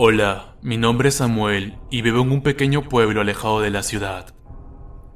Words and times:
Hola, 0.00 0.54
mi 0.62 0.76
nombre 0.76 1.08
es 1.08 1.16
Samuel 1.16 1.76
y 1.90 2.02
vivo 2.02 2.22
en 2.22 2.30
un 2.30 2.40
pequeño 2.40 2.88
pueblo 2.88 3.20
alejado 3.20 3.60
de 3.60 3.70
la 3.70 3.82
ciudad. 3.82 4.32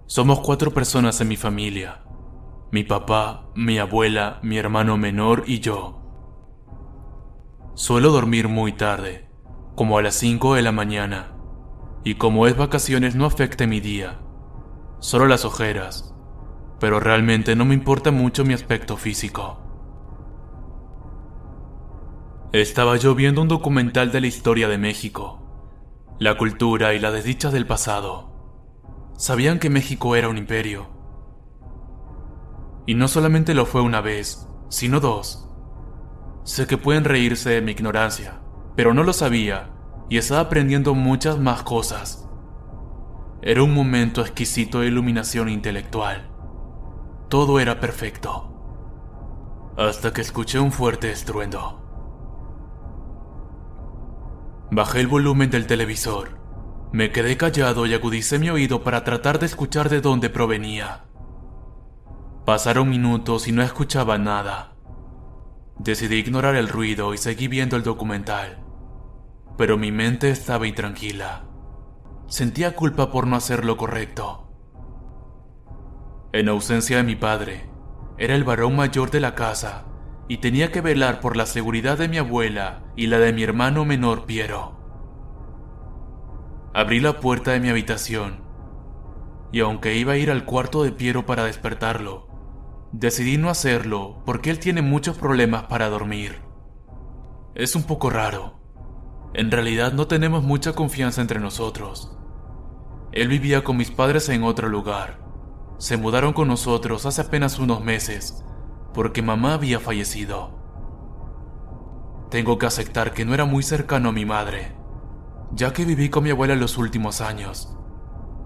Somos 0.06 0.40
cuatro 0.40 0.72
personas 0.72 1.20
en 1.20 1.28
mi 1.28 1.36
familia. 1.36 2.02
Mi 2.72 2.82
papá, 2.82 3.46
mi 3.54 3.78
abuela, 3.78 4.40
mi 4.42 4.58
hermano 4.58 4.96
menor 4.96 5.44
y 5.46 5.60
yo. 5.60 6.02
Suelo 7.74 8.10
dormir 8.10 8.48
muy 8.48 8.72
tarde, 8.72 9.28
como 9.76 9.98
a 9.98 10.02
las 10.02 10.16
5 10.16 10.56
de 10.56 10.62
la 10.62 10.72
mañana, 10.72 11.36
y 12.02 12.16
como 12.16 12.48
es 12.48 12.56
vacaciones 12.56 13.14
no 13.14 13.24
afecta 13.24 13.68
mi 13.68 13.78
día, 13.78 14.18
solo 14.98 15.28
las 15.28 15.44
ojeras, 15.44 16.12
pero 16.80 16.98
realmente 16.98 17.54
no 17.54 17.64
me 17.64 17.74
importa 17.74 18.10
mucho 18.10 18.44
mi 18.44 18.52
aspecto 18.52 18.96
físico. 18.96 19.61
Estaba 22.52 22.98
yo 22.98 23.14
viendo 23.14 23.40
un 23.40 23.48
documental 23.48 24.12
de 24.12 24.20
la 24.20 24.26
historia 24.26 24.68
de 24.68 24.76
México, 24.76 25.40
la 26.18 26.36
cultura 26.36 26.92
y 26.92 26.98
las 26.98 27.14
desdichas 27.14 27.50
del 27.50 27.66
pasado. 27.66 28.28
Sabían 29.16 29.58
que 29.58 29.70
México 29.70 30.16
era 30.16 30.28
un 30.28 30.36
imperio. 30.36 30.86
Y 32.84 32.94
no 32.94 33.08
solamente 33.08 33.54
lo 33.54 33.64
fue 33.64 33.80
una 33.80 34.02
vez, 34.02 34.46
sino 34.68 35.00
dos. 35.00 35.48
Sé 36.44 36.66
que 36.66 36.76
pueden 36.76 37.04
reírse 37.04 37.48
de 37.48 37.62
mi 37.62 37.72
ignorancia, 37.72 38.42
pero 38.76 38.92
no 38.92 39.02
lo 39.02 39.14
sabía 39.14 39.70
y 40.10 40.18
estaba 40.18 40.40
aprendiendo 40.42 40.94
muchas 40.94 41.38
más 41.38 41.62
cosas. 41.62 42.28
Era 43.40 43.62
un 43.62 43.72
momento 43.72 44.20
exquisito 44.20 44.80
de 44.80 44.88
iluminación 44.88 45.48
intelectual. 45.48 46.28
Todo 47.30 47.60
era 47.60 47.80
perfecto. 47.80 49.72
Hasta 49.78 50.12
que 50.12 50.20
escuché 50.20 50.58
un 50.58 50.70
fuerte 50.70 51.10
estruendo. 51.10 51.78
Bajé 54.74 55.00
el 55.00 55.06
volumen 55.06 55.50
del 55.50 55.66
televisor. 55.66 56.38
Me 56.92 57.12
quedé 57.12 57.36
callado 57.36 57.84
y 57.84 57.92
agudicé 57.92 58.38
mi 58.38 58.48
oído 58.48 58.82
para 58.82 59.04
tratar 59.04 59.38
de 59.38 59.44
escuchar 59.44 59.90
de 59.90 60.00
dónde 60.00 60.30
provenía. 60.30 61.04
Pasaron 62.46 62.88
minutos 62.88 63.48
y 63.48 63.52
no 63.52 63.62
escuchaba 63.62 64.16
nada. 64.16 64.72
Decidí 65.78 66.14
ignorar 66.16 66.56
el 66.56 66.70
ruido 66.70 67.12
y 67.12 67.18
seguí 67.18 67.48
viendo 67.48 67.76
el 67.76 67.82
documental. 67.82 68.64
Pero 69.58 69.76
mi 69.76 69.92
mente 69.92 70.30
estaba 70.30 70.66
intranquila. 70.66 71.44
Sentía 72.26 72.74
culpa 72.74 73.10
por 73.10 73.26
no 73.26 73.36
hacer 73.36 73.66
lo 73.66 73.76
correcto. 73.76 74.48
En 76.32 76.48
ausencia 76.48 76.96
de 76.96 77.02
mi 77.02 77.14
padre, 77.14 77.68
era 78.16 78.34
el 78.34 78.44
varón 78.44 78.74
mayor 78.74 79.10
de 79.10 79.20
la 79.20 79.34
casa 79.34 79.91
y 80.28 80.38
tenía 80.38 80.70
que 80.70 80.80
velar 80.80 81.20
por 81.20 81.36
la 81.36 81.46
seguridad 81.46 81.98
de 81.98 82.08
mi 82.08 82.18
abuela 82.18 82.84
y 82.96 83.06
la 83.06 83.18
de 83.18 83.32
mi 83.32 83.42
hermano 83.42 83.84
menor 83.84 84.24
Piero. 84.24 84.76
Abrí 86.74 87.00
la 87.00 87.20
puerta 87.20 87.52
de 87.52 87.60
mi 87.60 87.68
habitación 87.68 88.40
y 89.50 89.60
aunque 89.60 89.96
iba 89.96 90.12
a 90.12 90.16
ir 90.16 90.30
al 90.30 90.44
cuarto 90.44 90.82
de 90.82 90.92
Piero 90.92 91.26
para 91.26 91.44
despertarlo, 91.44 92.28
decidí 92.92 93.36
no 93.36 93.50
hacerlo 93.50 94.22
porque 94.24 94.50
él 94.50 94.58
tiene 94.58 94.80
muchos 94.80 95.18
problemas 95.18 95.64
para 95.64 95.88
dormir. 95.88 96.40
Es 97.54 97.76
un 97.76 97.82
poco 97.82 98.08
raro. 98.08 98.60
En 99.34 99.50
realidad 99.50 99.92
no 99.92 100.06
tenemos 100.06 100.42
mucha 100.42 100.72
confianza 100.72 101.20
entre 101.20 101.40
nosotros. 101.40 102.16
Él 103.12 103.28
vivía 103.28 103.62
con 103.62 103.76
mis 103.76 103.90
padres 103.90 104.28
en 104.30 104.42
otro 104.42 104.68
lugar. 104.68 105.20
Se 105.76 105.98
mudaron 105.98 106.32
con 106.32 106.48
nosotros 106.48 107.04
hace 107.04 107.20
apenas 107.20 107.58
unos 107.58 107.82
meses 107.82 108.42
porque 108.94 109.22
mamá 109.22 109.54
había 109.54 109.80
fallecido. 109.80 110.62
Tengo 112.30 112.58
que 112.58 112.66
aceptar 112.66 113.12
que 113.12 113.24
no 113.24 113.34
era 113.34 113.44
muy 113.44 113.62
cercano 113.62 114.10
a 114.10 114.12
mi 114.12 114.24
madre, 114.24 114.74
ya 115.52 115.72
que 115.72 115.84
viví 115.84 116.08
con 116.08 116.24
mi 116.24 116.30
abuela 116.30 116.56
los 116.56 116.78
últimos 116.78 117.20
años. 117.20 117.76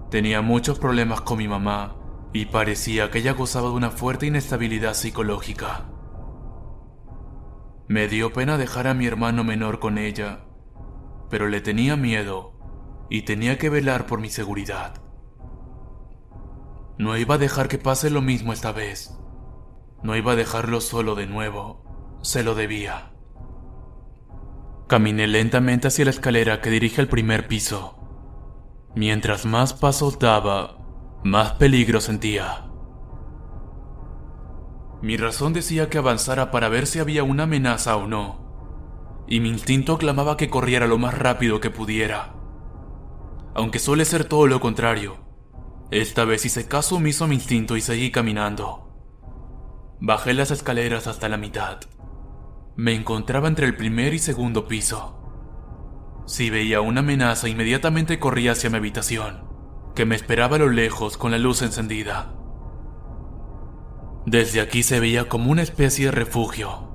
Tenía 0.09 0.41
muchos 0.41 0.79
problemas 0.79 1.21
con 1.21 1.37
mi 1.37 1.47
mamá 1.47 1.95
y 2.33 2.45
parecía 2.45 3.09
que 3.11 3.19
ella 3.19 3.33
gozaba 3.33 3.69
de 3.69 3.75
una 3.75 3.89
fuerte 3.89 4.25
inestabilidad 4.25 4.93
psicológica. 4.93 5.85
Me 7.87 8.07
dio 8.07 8.33
pena 8.33 8.57
dejar 8.57 8.87
a 8.87 8.93
mi 8.93 9.05
hermano 9.05 9.43
menor 9.43 9.79
con 9.79 9.97
ella, 9.97 10.45
pero 11.29 11.47
le 11.47 11.61
tenía 11.61 11.95
miedo 11.95 12.53
y 13.09 13.21
tenía 13.21 13.57
que 13.57 13.69
velar 13.69 14.05
por 14.05 14.19
mi 14.19 14.29
seguridad. 14.29 15.01
No 16.97 17.15
iba 17.15 17.35
a 17.35 17.37
dejar 17.37 17.67
que 17.67 17.77
pase 17.77 18.09
lo 18.09 18.21
mismo 18.21 18.51
esta 18.51 18.71
vez. 18.71 19.17
No 20.03 20.15
iba 20.15 20.33
a 20.33 20.35
dejarlo 20.35 20.81
solo 20.81 21.15
de 21.15 21.27
nuevo. 21.27 21.83
Se 22.21 22.43
lo 22.43 22.55
debía. 22.55 23.11
Caminé 24.87 25.27
lentamente 25.27 25.87
hacia 25.87 26.05
la 26.05 26.11
escalera 26.11 26.61
que 26.61 26.69
dirige 26.69 27.01
al 27.01 27.07
primer 27.07 27.47
piso. 27.47 27.97
Mientras 28.95 29.45
más 29.45 29.73
pasos 29.73 30.17
daba, 30.17 30.77
más 31.23 31.53
peligro 31.53 31.99
sentía. 31.99 32.67
Mi 35.01 35.17
razón 35.17 35.53
decía 35.53 35.89
que 35.89 35.97
avanzara 35.97 36.51
para 36.51 36.69
ver 36.69 36.87
si 36.87 36.99
había 36.99 37.23
una 37.23 37.43
amenaza 37.43 37.97
o 37.97 38.07
no, 38.07 39.25
y 39.27 39.39
mi 39.39 39.49
instinto 39.49 39.97
clamaba 39.97 40.37
que 40.37 40.49
corriera 40.49 40.87
lo 40.87 40.97
más 40.97 41.15
rápido 41.17 41.59
que 41.59 41.69
pudiera. 41.69 42.33
Aunque 43.53 43.79
suele 43.79 44.05
ser 44.05 44.25
todo 44.25 44.47
lo 44.47 44.59
contrario, 44.59 45.17
esta 45.91 46.25
vez 46.25 46.45
hice 46.45 46.67
caso 46.67 46.95
omiso 46.95 47.25
a 47.25 47.27
mi 47.27 47.35
instinto 47.35 47.77
y 47.77 47.81
seguí 47.81 48.09
caminando. 48.09 48.86
Bajé 49.99 50.35
las 50.35 50.51
escaleras 50.51 51.07
hasta 51.07 51.27
la 51.27 51.37
mitad. 51.37 51.79
Me 52.75 52.93
encontraba 52.93 53.47
entre 53.47 53.65
el 53.65 53.75
primer 53.75 54.13
y 54.13 54.19
segundo 54.19 54.67
piso. 54.67 55.17
Si 56.27 56.51
veía 56.51 56.81
una 56.81 56.99
amenaza, 56.99 57.49
inmediatamente 57.49 58.19
corría 58.19 58.51
hacia 58.51 58.69
mi 58.69 58.77
habitación, 58.77 59.47
que 59.95 60.05
me 60.05 60.15
esperaba 60.15 60.57
a 60.57 60.59
lo 60.59 60.69
lejos 60.69 61.17
con 61.17 61.31
la 61.31 61.39
luz 61.39 61.63
encendida. 61.63 62.35
Desde 64.27 64.61
aquí 64.61 64.83
se 64.83 64.99
veía 64.99 65.27
como 65.27 65.49
una 65.49 65.63
especie 65.63 66.05
de 66.05 66.11
refugio. 66.11 66.91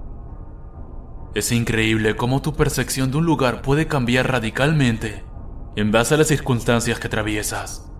Es 1.34 1.50
increíble 1.50 2.14
cómo 2.14 2.40
tu 2.40 2.55
percepción 2.55 3.10
de 3.10 3.16
un 3.16 3.26
lugar 3.26 3.62
puede 3.62 3.88
cambiar 3.88 4.31
radicalmente 4.31 5.25
en 5.75 5.90
base 5.90 6.14
a 6.14 6.19
las 6.19 6.28
circunstancias 6.28 7.00
que 7.00 7.08
atraviesas. 7.08 7.91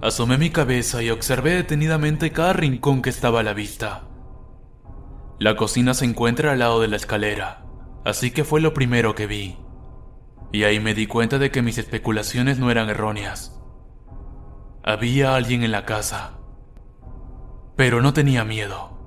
Asomé 0.00 0.38
mi 0.38 0.50
cabeza 0.50 1.02
y 1.02 1.10
observé 1.10 1.54
detenidamente 1.54 2.30
cada 2.30 2.52
rincón 2.52 3.02
que 3.02 3.10
estaba 3.10 3.40
a 3.40 3.42
la 3.42 3.52
vista. 3.52 4.04
La 5.40 5.56
cocina 5.56 5.92
se 5.92 6.04
encuentra 6.04 6.52
al 6.52 6.60
lado 6.60 6.80
de 6.80 6.88
la 6.88 6.96
escalera, 6.96 7.64
así 8.04 8.30
que 8.30 8.44
fue 8.44 8.60
lo 8.60 8.74
primero 8.74 9.16
que 9.16 9.26
vi. 9.26 9.58
Y 10.52 10.64
ahí 10.64 10.78
me 10.78 10.94
di 10.94 11.06
cuenta 11.06 11.38
de 11.38 11.50
que 11.50 11.62
mis 11.62 11.78
especulaciones 11.78 12.58
no 12.58 12.70
eran 12.70 12.88
erróneas. 12.88 13.60
Había 14.84 15.34
alguien 15.34 15.64
en 15.64 15.72
la 15.72 15.84
casa. 15.84 16.38
Pero 17.76 18.00
no 18.00 18.12
tenía 18.12 18.44
miedo. 18.44 18.98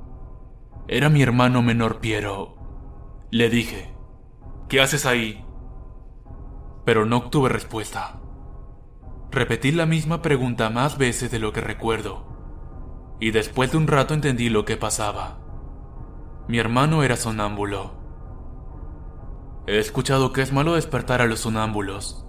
Era 0.87 1.09
mi 1.09 1.21
hermano 1.21 1.61
menor 1.61 1.99
Piero. 1.99 2.57
Le 3.31 3.49
dije, 3.49 3.93
¿qué 4.67 4.81
haces 4.81 5.05
ahí? 5.05 5.45
Pero 6.85 7.05
no 7.05 7.17
obtuve 7.17 7.49
respuesta. 7.49 8.20
Repetí 9.31 9.71
la 9.71 9.85
misma 9.85 10.21
pregunta 10.21 10.69
más 10.69 10.97
veces 10.97 11.31
de 11.31 11.39
lo 11.39 11.53
que 11.53 11.61
recuerdo, 11.61 13.15
y 13.21 13.31
después 13.31 13.71
de 13.71 13.77
un 13.77 13.87
rato 13.87 14.13
entendí 14.13 14.49
lo 14.49 14.65
que 14.65 14.75
pasaba. 14.75 15.39
Mi 16.49 16.59
hermano 16.59 17.01
era 17.01 17.15
sonámbulo. 17.15 17.93
He 19.67 19.79
escuchado 19.79 20.33
que 20.33 20.41
es 20.41 20.51
malo 20.51 20.73
despertar 20.73 21.21
a 21.21 21.27
los 21.27 21.39
sonámbulos, 21.39 22.25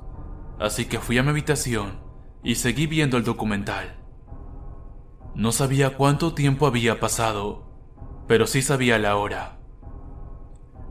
así 0.61 0.85
que 0.85 1.01
fui 1.01 1.19
a 1.19 1.25
mi 1.25 1.31
habitación 1.31 1.99
y 2.45 2.55
seguí 2.55 2.87
viendo 2.87 3.17
el 3.17 3.25
documental. 3.25 3.97
No 5.35 5.51
sabía 5.51 5.97
cuánto 5.97 6.35
tiempo 6.35 6.69
había 6.69 7.01
pasado, 7.01 7.65
pero 8.29 8.47
sí 8.47 8.63
sabía 8.63 8.99
la 8.99 9.17
hora. 9.17 9.59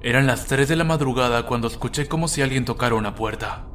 Eran 0.01 0.27
las 0.27 0.45
3 0.45 0.67
de 0.67 0.75
la 0.75 0.83
madrugada 0.83 1.45
cuando 1.45 1.67
escuché 1.67 2.09
como 2.09 2.27
si 2.27 2.41
alguien 2.41 2.65
tocara 2.65 2.95
una 2.95 3.15
puerta. 3.15 3.70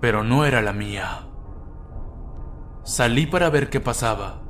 Pero 0.00 0.24
no 0.24 0.44
era 0.44 0.62
la 0.62 0.72
mía. 0.72 1.26
Salí 2.84 3.26
para 3.26 3.50
ver 3.50 3.70
qué 3.70 3.80
pasaba. 3.80 4.42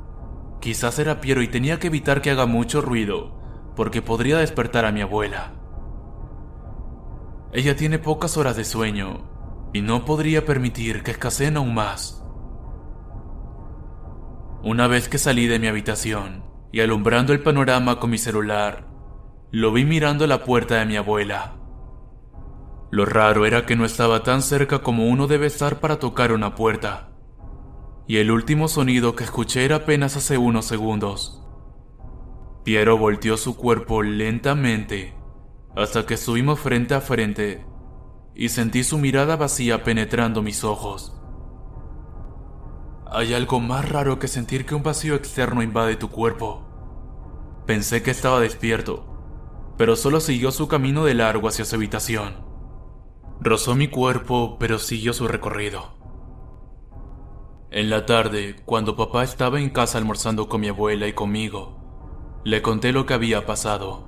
Quizás 0.61 0.99
era 0.99 1.21
Piero 1.21 1.41
y 1.41 1.47
tenía 1.47 1.79
que 1.79 1.87
evitar 1.87 2.21
que 2.21 2.31
haga 2.31 2.45
mucho 2.45 2.81
ruido, 2.81 3.39
porque 3.75 4.01
podría 4.01 4.37
despertar 4.37 4.85
a 4.85 4.91
mi 4.91 5.01
abuela. 5.01 5.53
Ella 7.53 7.75
tiene 7.75 7.99
pocas 7.99 8.37
horas 8.37 8.55
de 8.55 8.63
sueño 8.63 9.29
y 9.73 9.81
no 9.81 10.05
podría 10.05 10.45
permitir 10.45 11.03
que 11.03 11.11
escaseen 11.11 11.57
aún 11.57 11.73
más. 11.73 12.23
Una 14.63 14.87
vez 14.87 15.09
que 15.09 15.17
salí 15.17 15.47
de 15.47 15.59
mi 15.59 15.67
habitación 15.67 16.43
y 16.71 16.81
alumbrando 16.81 17.33
el 17.33 17.41
panorama 17.41 17.99
con 17.99 18.11
mi 18.11 18.17
celular, 18.17 18.87
lo 19.51 19.73
vi 19.73 19.83
mirando 19.83 20.27
la 20.27 20.43
puerta 20.43 20.75
de 20.75 20.85
mi 20.85 20.95
abuela. 20.95 21.55
Lo 22.91 23.05
raro 23.05 23.45
era 23.45 23.65
que 23.65 23.77
no 23.77 23.85
estaba 23.85 24.21
tan 24.21 24.41
cerca 24.41 24.79
como 24.79 25.07
uno 25.07 25.27
debe 25.27 25.47
estar 25.47 25.79
para 25.79 25.97
tocar 25.97 26.33
una 26.33 26.55
puerta. 26.55 27.09
Y 28.05 28.17
el 28.17 28.31
último 28.31 28.67
sonido 28.67 29.15
que 29.15 29.23
escuché 29.23 29.63
era 29.63 29.77
apenas 29.77 30.17
hace 30.17 30.37
unos 30.37 30.65
segundos. 30.65 31.41
Piero 32.65 32.97
volteó 32.97 33.37
su 33.37 33.55
cuerpo 33.55 34.03
lentamente 34.03 35.15
hasta 35.73 36.05
que 36.05 36.15
estuvimos 36.15 36.59
frente 36.59 36.93
a 36.93 36.99
frente 36.99 37.65
y 38.35 38.49
sentí 38.49 38.83
su 38.83 38.97
mirada 38.97 39.37
vacía 39.37 39.83
penetrando 39.85 40.41
mis 40.41 40.65
ojos. 40.65 41.15
Hay 43.09 43.33
algo 43.33 43.61
más 43.61 43.87
raro 43.87 44.19
que 44.19 44.27
sentir 44.27 44.65
que 44.65 44.75
un 44.75 44.83
vacío 44.83 45.15
externo 45.15 45.63
invade 45.63 45.95
tu 45.95 46.09
cuerpo. 46.09 46.67
Pensé 47.65 48.03
que 48.03 48.11
estaba 48.11 48.41
despierto, 48.41 49.05
pero 49.77 49.95
solo 49.95 50.19
siguió 50.19 50.51
su 50.51 50.67
camino 50.67 51.05
de 51.05 51.13
largo 51.13 51.47
hacia 51.47 51.63
su 51.63 51.77
habitación. 51.77 52.50
Rozó 53.43 53.73
mi 53.73 53.87
cuerpo, 53.87 54.57
pero 54.59 54.77
siguió 54.77 55.13
su 55.13 55.27
recorrido. 55.27 55.95
En 57.71 57.89
la 57.89 58.05
tarde, 58.05 58.55
cuando 58.65 58.95
papá 58.95 59.23
estaba 59.23 59.59
en 59.59 59.71
casa 59.71 59.97
almorzando 59.97 60.47
con 60.47 60.61
mi 60.61 60.67
abuela 60.67 61.07
y 61.07 61.13
conmigo, 61.13 62.39
le 62.43 62.61
conté 62.61 62.91
lo 62.91 63.07
que 63.07 63.15
había 63.15 63.47
pasado. 63.47 64.03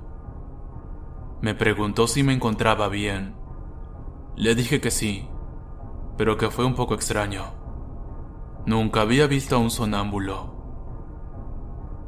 Me 1.40 1.52
preguntó 1.56 2.06
si 2.06 2.22
me 2.22 2.32
encontraba 2.32 2.88
bien. 2.88 3.34
Le 4.36 4.54
dije 4.54 4.80
que 4.80 4.92
sí, 4.92 5.28
pero 6.16 6.36
que 6.36 6.50
fue 6.50 6.64
un 6.64 6.76
poco 6.76 6.94
extraño. 6.94 7.54
Nunca 8.66 9.00
había 9.00 9.26
visto 9.26 9.56
a 9.56 9.58
un 9.58 9.72
sonámbulo. 9.72 10.54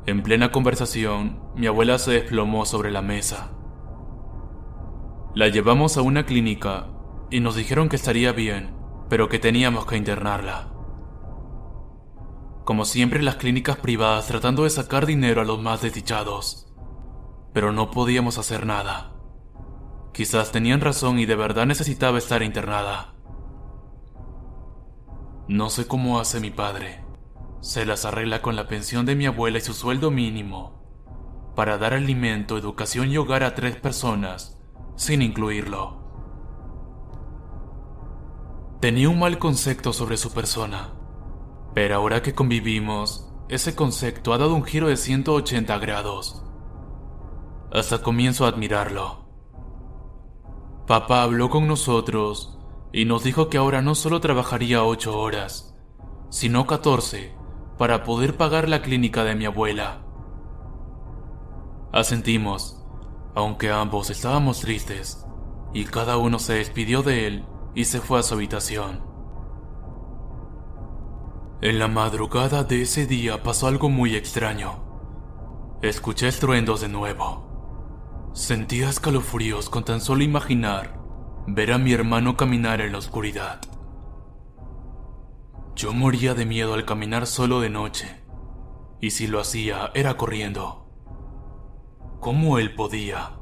En 0.06 0.22
plena 0.22 0.52
conversación, 0.52 1.40
mi 1.56 1.66
abuela 1.66 1.98
se 1.98 2.12
desplomó 2.12 2.66
sobre 2.66 2.92
la 2.92 3.02
mesa. 3.02 3.50
La 5.34 5.48
llevamos 5.48 5.96
a 5.96 6.02
una 6.02 6.24
clínica 6.24 6.92
y 7.30 7.40
nos 7.40 7.56
dijeron 7.56 7.88
que 7.88 7.96
estaría 7.96 8.32
bien, 8.32 8.74
pero 9.08 9.28
que 9.28 9.38
teníamos 9.38 9.86
que 9.86 9.96
internarla. 9.96 10.72
Como 12.64 12.84
siempre 12.84 13.22
las 13.22 13.36
clínicas 13.36 13.76
privadas 13.76 14.26
tratando 14.26 14.64
de 14.64 14.70
sacar 14.70 15.06
dinero 15.06 15.40
a 15.40 15.44
los 15.44 15.60
más 15.60 15.82
desdichados, 15.82 16.72
pero 17.52 17.72
no 17.72 17.90
podíamos 17.90 18.38
hacer 18.38 18.66
nada. 18.66 19.12
Quizás 20.12 20.50
tenían 20.52 20.80
razón 20.80 21.18
y 21.18 21.26
de 21.26 21.36
verdad 21.36 21.66
necesitaba 21.66 22.18
estar 22.18 22.42
internada. 22.42 23.14
No 25.48 25.70
sé 25.70 25.86
cómo 25.86 26.18
hace 26.18 26.40
mi 26.40 26.50
padre. 26.50 27.04
Se 27.60 27.86
las 27.86 28.04
arregla 28.04 28.42
con 28.42 28.56
la 28.56 28.66
pensión 28.66 29.06
de 29.06 29.14
mi 29.14 29.26
abuela 29.26 29.58
y 29.58 29.60
su 29.60 29.74
sueldo 29.74 30.10
mínimo 30.10 30.76
para 31.56 31.78
dar 31.78 31.94
alimento, 31.94 32.58
educación 32.58 33.10
y 33.10 33.16
hogar 33.16 33.42
a 33.42 33.54
tres 33.54 33.76
personas, 33.76 34.58
sin 34.94 35.22
incluirlo. 35.22 36.05
Tenía 38.80 39.08
un 39.08 39.18
mal 39.18 39.38
concepto 39.38 39.94
sobre 39.94 40.18
su 40.18 40.32
persona, 40.32 40.90
pero 41.72 41.96
ahora 41.96 42.20
que 42.20 42.34
convivimos, 42.34 43.32
ese 43.48 43.74
concepto 43.74 44.34
ha 44.34 44.38
dado 44.38 44.54
un 44.54 44.64
giro 44.64 44.88
de 44.88 44.98
180 44.98 45.78
grados. 45.78 46.44
Hasta 47.72 48.02
comienzo 48.02 48.44
a 48.44 48.48
admirarlo. 48.48 49.24
Papá 50.86 51.22
habló 51.22 51.48
con 51.48 51.66
nosotros 51.66 52.58
y 52.92 53.06
nos 53.06 53.24
dijo 53.24 53.48
que 53.48 53.56
ahora 53.56 53.80
no 53.80 53.94
solo 53.94 54.20
trabajaría 54.20 54.84
ocho 54.84 55.18
horas, 55.18 55.74
sino 56.28 56.66
14 56.66 57.34
para 57.78 58.04
poder 58.04 58.36
pagar 58.36 58.68
la 58.68 58.82
clínica 58.82 59.24
de 59.24 59.36
mi 59.36 59.46
abuela. 59.46 60.02
Asentimos, 61.92 62.84
aunque 63.34 63.70
ambos 63.70 64.10
estábamos 64.10 64.60
tristes, 64.60 65.24
y 65.72 65.86
cada 65.86 66.18
uno 66.18 66.38
se 66.38 66.54
despidió 66.54 67.02
de 67.02 67.26
él 67.26 67.44
y 67.76 67.84
se 67.84 68.00
fue 68.00 68.18
a 68.18 68.22
su 68.22 68.34
habitación. 68.34 69.02
En 71.60 71.78
la 71.78 71.88
madrugada 71.88 72.64
de 72.64 72.82
ese 72.82 73.06
día 73.06 73.42
pasó 73.42 73.66
algo 73.66 73.90
muy 73.90 74.16
extraño. 74.16 74.82
Escuché 75.82 76.26
estruendos 76.26 76.80
de 76.80 76.88
nuevo. 76.88 78.30
Sentía 78.32 78.88
escalofríos 78.88 79.68
con 79.68 79.84
tan 79.84 80.00
solo 80.00 80.22
imaginar 80.22 80.98
ver 81.46 81.70
a 81.72 81.78
mi 81.78 81.92
hermano 81.92 82.34
caminar 82.34 82.80
en 82.80 82.92
la 82.92 82.98
oscuridad. 82.98 83.60
Yo 85.74 85.92
moría 85.92 86.32
de 86.32 86.46
miedo 86.46 86.72
al 86.72 86.86
caminar 86.86 87.26
solo 87.26 87.60
de 87.60 87.68
noche, 87.68 88.24
y 89.02 89.10
si 89.10 89.26
lo 89.26 89.38
hacía 89.38 89.90
era 89.94 90.16
corriendo. 90.16 90.86
¿Cómo 92.20 92.58
él 92.58 92.74
podía? 92.74 93.35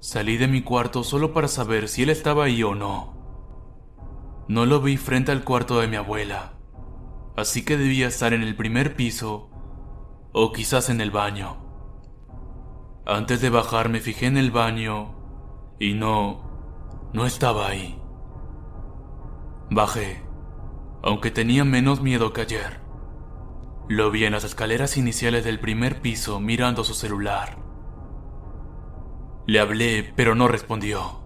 Salí 0.00 0.38
de 0.38 0.48
mi 0.48 0.62
cuarto 0.62 1.04
solo 1.04 1.34
para 1.34 1.46
saber 1.46 1.86
si 1.86 2.04
él 2.04 2.08
estaba 2.08 2.44
ahí 2.44 2.62
o 2.62 2.74
no. 2.74 3.12
No 4.48 4.64
lo 4.64 4.80
vi 4.80 4.96
frente 4.96 5.30
al 5.30 5.44
cuarto 5.44 5.78
de 5.78 5.88
mi 5.88 5.96
abuela, 5.96 6.54
así 7.36 7.66
que 7.66 7.76
debía 7.76 8.08
estar 8.08 8.32
en 8.32 8.40
el 8.42 8.56
primer 8.56 8.96
piso 8.96 9.50
o 10.32 10.52
quizás 10.52 10.88
en 10.88 11.02
el 11.02 11.10
baño. 11.10 11.58
Antes 13.04 13.42
de 13.42 13.50
bajar 13.50 13.90
me 13.90 14.00
fijé 14.00 14.24
en 14.24 14.38
el 14.38 14.50
baño 14.50 15.16
y 15.78 15.92
no, 15.92 17.10
no 17.12 17.26
estaba 17.26 17.68
ahí. 17.68 18.00
Bajé, 19.70 20.24
aunque 21.02 21.30
tenía 21.30 21.66
menos 21.66 22.00
miedo 22.00 22.32
que 22.32 22.40
ayer. 22.40 22.80
Lo 23.86 24.10
vi 24.10 24.24
en 24.24 24.32
las 24.32 24.44
escaleras 24.44 24.96
iniciales 24.96 25.44
del 25.44 25.60
primer 25.60 26.00
piso 26.00 26.40
mirando 26.40 26.84
su 26.84 26.94
celular. 26.94 27.69
Le 29.50 29.58
hablé, 29.58 30.12
pero 30.14 30.36
no 30.36 30.46
respondió. 30.46 31.24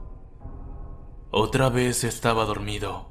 Otra 1.31 1.69
vez 1.69 2.05
estaba 2.05 2.47
dormido. 2.47 3.11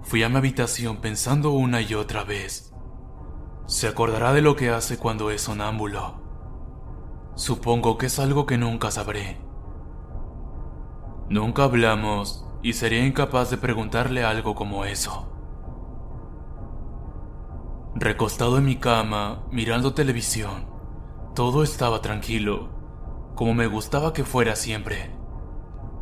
Fui 0.00 0.22
a 0.22 0.30
mi 0.30 0.38
habitación 0.38 1.02
pensando 1.02 1.50
una 1.50 1.82
y 1.82 1.92
otra 1.92 2.24
vez. 2.24 2.72
Se 3.66 3.86
acordará 3.86 4.32
de 4.32 4.40
lo 4.40 4.56
que 4.56 4.70
hace 4.70 4.96
cuando 4.96 5.30
es 5.30 5.42
sonámbulo. 5.42 6.22
Supongo 7.34 7.98
que 7.98 8.06
es 8.06 8.18
algo 8.18 8.46
que 8.46 8.56
nunca 8.56 8.90
sabré. 8.90 9.42
Nunca 11.28 11.64
hablamos 11.64 12.46
y 12.62 12.72
sería 12.72 13.04
incapaz 13.04 13.50
de 13.50 13.58
preguntarle 13.58 14.24
algo 14.24 14.54
como 14.54 14.86
eso. 14.86 15.30
Recostado 17.94 18.56
en 18.56 18.64
mi 18.64 18.76
cama, 18.76 19.44
mirando 19.50 19.92
televisión, 19.92 20.64
todo 21.34 21.62
estaba 21.62 22.00
tranquilo, 22.00 22.77
como 23.38 23.54
me 23.54 23.68
gustaba 23.68 24.12
que 24.12 24.24
fuera 24.24 24.56
siempre. 24.56 25.12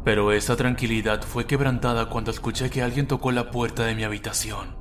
Pero 0.06 0.32
esa 0.32 0.56
tranquilidad 0.56 1.20
fue 1.20 1.44
quebrantada 1.46 2.08
cuando 2.08 2.30
escuché 2.30 2.70
que 2.70 2.80
alguien 2.80 3.06
tocó 3.06 3.30
la 3.30 3.50
puerta 3.50 3.84
de 3.84 3.94
mi 3.94 4.04
habitación. 4.04 4.74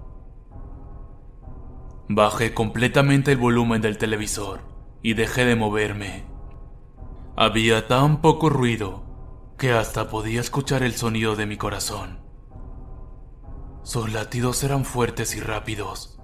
Bajé 2.08 2.54
completamente 2.54 3.34
el 3.34 3.40
volumen 3.40 3.82
del 3.82 3.98
televisor 3.98 4.62
y 5.02 5.16
dejé 5.16 5.44
de 5.44 5.58
moverme. 5.58 6.24
Había 7.36 7.90
tan 7.90 8.22
poco 8.22 8.48
ruido 8.48 9.04
que 9.58 9.74
hasta 9.74 10.08
podía 10.10 10.40
escuchar 10.40 10.82
el 10.82 10.94
sonido 10.94 11.36
de 11.36 11.48
mi 11.48 11.58
corazón. 11.58 12.22
Sus 13.84 14.14
latidos 14.14 14.64
eran 14.64 14.86
fuertes 14.86 15.36
y 15.36 15.42
rápidos. 15.42 16.22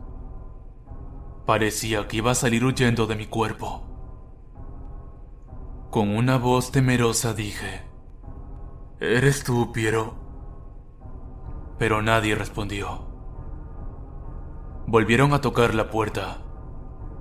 Parecía 1.46 2.08
que 2.08 2.16
iba 2.16 2.32
a 2.32 2.36
salir 2.36 2.64
huyendo 2.64 3.06
de 3.06 3.18
mi 3.18 3.26
cuerpo. 3.26 3.91
Con 5.92 6.16
una 6.16 6.38
voz 6.38 6.72
temerosa 6.72 7.34
dije, 7.34 7.82
¿Eres 9.02 9.44
tú, 9.44 9.74
Piero? 9.74 10.16
Pero 11.78 12.02
nadie 12.02 12.34
respondió. 12.34 13.10
Volvieron 14.88 15.34
a 15.34 15.42
tocar 15.42 15.76
la 15.76 15.90
puerta, 15.90 16.38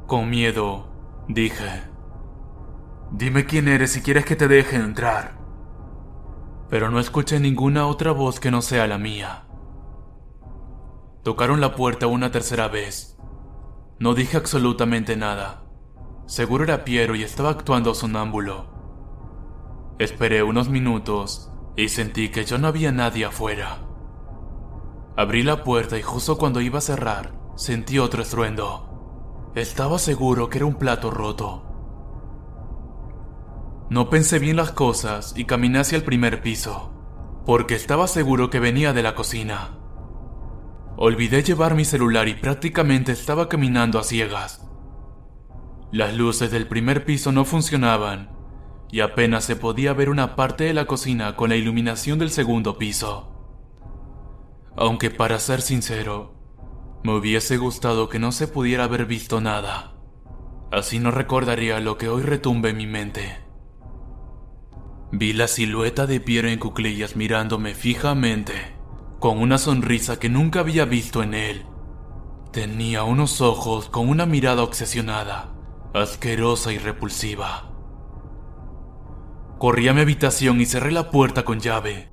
Con 0.06 0.30
miedo, 0.30 0.86
dije, 1.26 1.82
dime 3.10 3.44
quién 3.44 3.66
eres 3.66 3.90
si 3.90 4.02
quieres 4.02 4.24
que 4.24 4.36
te 4.36 4.46
deje 4.46 4.76
entrar. 4.76 5.36
Pero 6.68 6.92
no 6.92 7.00
escuché 7.00 7.40
ninguna 7.40 7.88
otra 7.88 8.12
voz 8.12 8.38
que 8.38 8.52
no 8.52 8.62
sea 8.62 8.86
la 8.86 8.98
mía. 8.98 9.48
Tocaron 11.24 11.60
la 11.60 11.74
puerta 11.74 12.06
una 12.06 12.30
tercera 12.30 12.68
vez. 12.68 13.18
No 13.98 14.14
dije 14.14 14.36
absolutamente 14.36 15.16
nada. 15.16 15.59
Seguro 16.30 16.62
era 16.62 16.84
Piero 16.84 17.16
y 17.16 17.24
estaba 17.24 17.50
actuando 17.50 17.92
sonámbulo. 17.92 18.66
Esperé 19.98 20.44
unos 20.44 20.68
minutos 20.68 21.50
y 21.76 21.88
sentí 21.88 22.28
que 22.28 22.44
ya 22.44 22.56
no 22.56 22.68
había 22.68 22.92
nadie 22.92 23.24
afuera. 23.24 23.80
Abrí 25.16 25.42
la 25.42 25.64
puerta 25.64 25.98
y 25.98 26.02
justo 26.02 26.38
cuando 26.38 26.60
iba 26.60 26.78
a 26.78 26.82
cerrar, 26.82 27.32
sentí 27.56 27.98
otro 27.98 28.22
estruendo. 28.22 29.50
Estaba 29.56 29.98
seguro 29.98 30.48
que 30.48 30.58
era 30.58 30.66
un 30.66 30.76
plato 30.76 31.10
roto. 31.10 31.64
No 33.90 34.08
pensé 34.08 34.38
bien 34.38 34.54
las 34.54 34.70
cosas 34.70 35.34
y 35.36 35.46
caminé 35.46 35.80
hacia 35.80 35.96
el 35.98 36.04
primer 36.04 36.42
piso, 36.42 36.92
porque 37.44 37.74
estaba 37.74 38.06
seguro 38.06 38.50
que 38.50 38.60
venía 38.60 38.92
de 38.92 39.02
la 39.02 39.16
cocina. 39.16 39.80
Olvidé 40.96 41.42
llevar 41.42 41.74
mi 41.74 41.84
celular 41.84 42.28
y 42.28 42.34
prácticamente 42.34 43.10
estaba 43.10 43.48
caminando 43.48 43.98
a 43.98 44.04
ciegas. 44.04 44.69
Las 45.92 46.14
luces 46.14 46.52
del 46.52 46.68
primer 46.68 47.04
piso 47.04 47.32
no 47.32 47.44
funcionaban 47.44 48.30
y 48.92 49.00
apenas 49.00 49.44
se 49.44 49.56
podía 49.56 49.92
ver 49.92 50.08
una 50.08 50.36
parte 50.36 50.64
de 50.64 50.74
la 50.74 50.84
cocina 50.84 51.34
con 51.34 51.50
la 51.50 51.56
iluminación 51.56 52.18
del 52.18 52.30
segundo 52.30 52.78
piso. 52.78 53.28
Aunque 54.76 55.10
para 55.10 55.38
ser 55.40 55.62
sincero, 55.62 56.34
me 57.02 57.12
hubiese 57.14 57.56
gustado 57.56 58.08
que 58.08 58.18
no 58.18 58.30
se 58.30 58.46
pudiera 58.46 58.84
haber 58.84 59.06
visto 59.06 59.40
nada. 59.40 59.94
Así 60.70 61.00
no 61.00 61.10
recordaría 61.10 61.80
lo 61.80 61.98
que 61.98 62.08
hoy 62.08 62.22
retumbe 62.22 62.70
en 62.70 62.76
mi 62.76 62.86
mente. 62.86 63.38
Vi 65.10 65.32
la 65.32 65.48
silueta 65.48 66.06
de 66.06 66.20
Piero 66.20 66.48
en 66.48 66.60
cuclillas 66.60 67.16
mirándome 67.16 67.74
fijamente, 67.74 68.52
con 69.18 69.38
una 69.38 69.58
sonrisa 69.58 70.20
que 70.20 70.28
nunca 70.28 70.60
había 70.60 70.84
visto 70.84 71.24
en 71.24 71.34
él. 71.34 71.66
Tenía 72.52 73.02
unos 73.02 73.40
ojos 73.40 73.88
con 73.88 74.08
una 74.08 74.24
mirada 74.24 74.62
obsesionada, 74.62 75.52
asquerosa 75.94 76.72
y 76.72 76.78
repulsiva. 76.78 77.70
Corrí 79.58 79.88
a 79.88 79.92
mi 79.92 80.00
habitación 80.00 80.60
y 80.60 80.66
cerré 80.66 80.92
la 80.92 81.10
puerta 81.10 81.44
con 81.44 81.60
llave. 81.60 82.10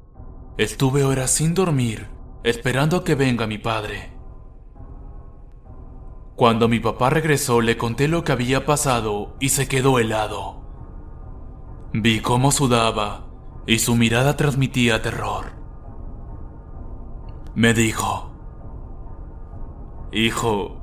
Estuve 0.57 1.03
horas 1.03 1.31
sin 1.31 1.53
dormir, 1.53 2.09
esperando 2.43 2.97
a 2.97 3.03
que 3.03 3.15
venga 3.15 3.47
mi 3.47 3.57
padre. 3.57 4.11
Cuando 6.35 6.67
mi 6.67 6.79
papá 6.79 7.09
regresó 7.09 7.61
le 7.61 7.77
conté 7.77 8.07
lo 8.07 8.23
que 8.23 8.31
había 8.31 8.65
pasado 8.65 9.35
y 9.39 9.49
se 9.49 9.67
quedó 9.67 9.99
helado. 9.99 10.61
Vi 11.93 12.19
cómo 12.19 12.51
sudaba 12.51 13.27
y 13.65 13.79
su 13.79 13.95
mirada 13.95 14.37
transmitía 14.37 15.01
terror. 15.01 15.53
Me 17.55 17.73
dijo, 17.73 18.31
Hijo, 20.11 20.76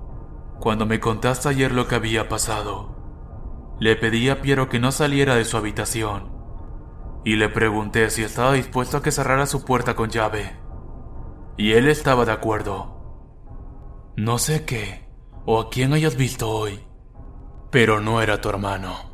cuando 0.61 0.87
me 0.87 1.01
contaste 1.01 1.49
ayer 1.49 1.73
lo 1.73 1.87
que 1.87 1.95
había 1.95 2.29
pasado, 2.29 2.95
le 3.81 3.97
pedí 3.97 4.29
a 4.29 4.41
Piero 4.41 4.69
que 4.69 4.79
no 4.79 4.93
saliera 4.93 5.35
de 5.35 5.45
su 5.45 5.57
habitación 5.57 6.33
y 7.25 7.37
le 7.37 7.49
pregunté 7.49 8.11
si 8.11 8.23
estaba 8.23 8.53
dispuesto 8.53 8.99
a 8.99 9.03
que 9.03 9.11
cerrara 9.11 9.47
su 9.47 9.65
puerta 9.65 9.95
con 9.95 10.11
llave. 10.11 10.57
Y 11.57 11.73
él 11.73 11.89
estaba 11.89 12.25
de 12.25 12.33
acuerdo. 12.33 14.13
No 14.17 14.39
sé 14.39 14.65
qué 14.65 15.09
o 15.47 15.61
a 15.61 15.71
quién 15.71 15.93
hayas 15.93 16.17
visto 16.17 16.51
hoy, 16.51 16.85
pero 17.71 18.01
no 18.01 18.21
era 18.21 18.41
tu 18.41 18.49
hermano. 18.49 19.14